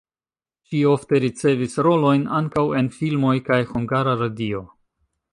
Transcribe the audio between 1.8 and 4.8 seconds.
rolojn ankaŭ en filmoj kaj Hungara Radio.